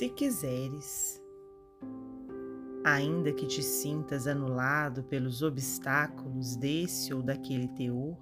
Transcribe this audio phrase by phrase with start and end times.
[0.00, 1.22] se quiseres.
[2.82, 8.16] Ainda que te sintas anulado pelos obstáculos desse ou daquele teor,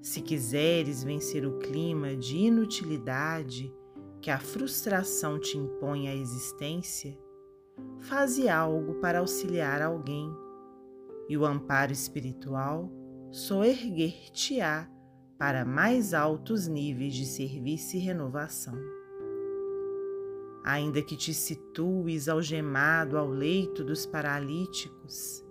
[0.00, 3.70] se quiseres vencer o clima de inutilidade
[4.22, 7.18] que a frustração te impõe à existência,
[7.98, 10.34] faze algo para auxiliar alguém,
[11.28, 12.90] e o amparo espiritual
[13.30, 14.90] soerguer-te-á
[15.38, 19.01] para mais altos níveis de serviço e renovação
[20.64, 25.44] ainda que te situes algemado ao leito dos paralíticos.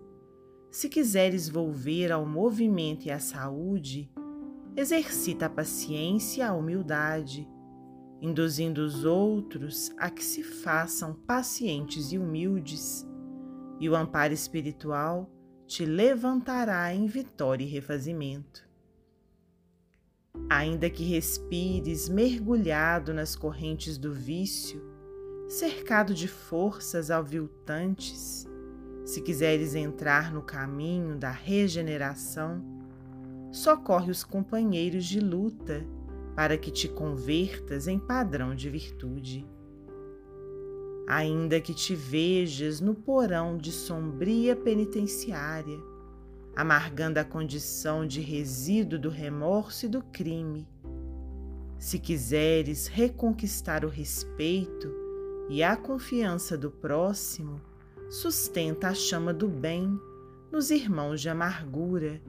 [0.69, 4.09] Se quiseres volver ao movimento e à saúde,
[4.75, 7.47] exercita a paciência e a humildade,
[8.21, 13.05] induzindo os outros a que se façam pacientes e humildes,
[13.79, 15.29] e o amparo espiritual
[15.67, 18.69] te levantará em vitória e refazimento.
[20.49, 24.90] Ainda que respires mergulhado nas correntes do vício,
[25.51, 28.47] cercado de forças aviltantes,
[29.03, 32.63] se quiseres entrar no caminho da regeneração,
[33.51, 35.85] socorre os companheiros de luta
[36.37, 39.45] para que te convertas em padrão de virtude.
[41.05, 45.79] Ainda que te vejas no porão de sombria penitenciária,
[46.55, 50.65] amargando a condição de resíduo do remorso e do crime,
[51.77, 55.00] se quiseres reconquistar o respeito
[55.51, 57.59] e a confiança do próximo
[58.09, 59.99] sustenta a chama do bem
[60.49, 62.21] nos irmãos de amargura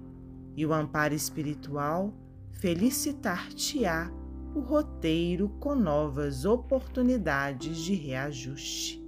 [0.56, 2.12] e o amparo espiritual
[2.50, 4.10] felicitar-te-á
[4.56, 9.00] o roteiro com novas oportunidades de reajuste.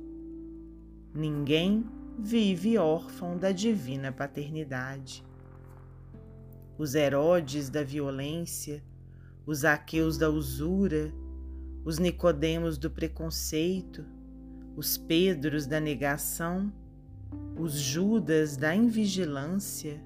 [1.12, 1.84] Ninguém
[2.16, 5.24] vive órfão da divina paternidade.
[6.78, 8.80] Os Herodes da violência,
[9.44, 11.12] os Aqueus da usura,
[11.84, 14.06] os Nicodemos do preconceito,
[14.74, 16.72] os Pedros da negação,
[17.56, 20.02] os Judas da invigilância,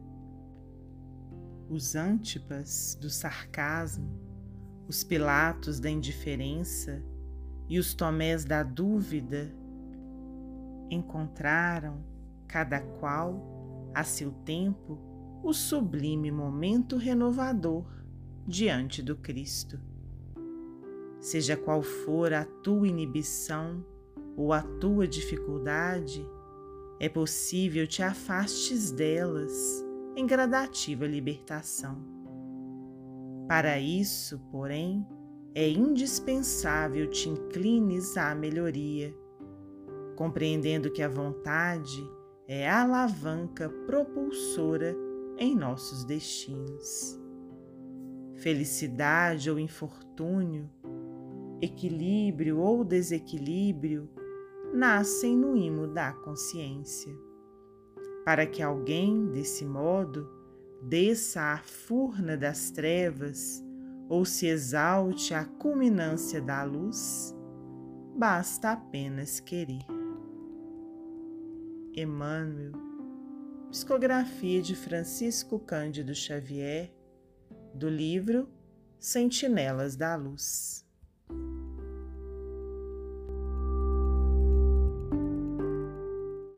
[1.70, 4.10] os Antipas do sarcasmo,
[4.88, 7.02] os Pilatos da indiferença
[7.68, 9.54] e os Tomés da dúvida
[10.90, 12.02] encontraram,
[12.48, 14.98] cada qual, a seu tempo,
[15.44, 17.86] o sublime momento renovador
[18.46, 19.78] diante do Cristo.
[21.20, 23.84] Seja qual for a tua inibição
[24.36, 26.24] ou a tua dificuldade,
[27.00, 29.84] é possível te afastes delas
[30.16, 31.98] em gradativa libertação.
[33.48, 35.06] Para isso, porém,
[35.54, 39.14] é indispensável te inclines à melhoria,
[40.14, 42.08] compreendendo que a vontade
[42.46, 44.94] é a alavanca propulsora
[45.36, 47.18] em nossos destinos.
[48.36, 50.70] Felicidade ou infortúnio
[51.60, 54.08] equilíbrio ou desequilíbrio
[54.72, 57.14] nascem no imo da consciência.
[58.24, 60.28] Para que alguém, desse modo,
[60.82, 63.64] desça à furna das trevas
[64.08, 67.34] ou se exalte à culminância da luz,
[68.16, 69.84] basta apenas querer.
[71.94, 72.72] Emmanuel,
[73.70, 76.94] psicografia de Francisco Cândido Xavier,
[77.74, 78.48] do livro
[78.98, 80.87] Sentinelas da Luz.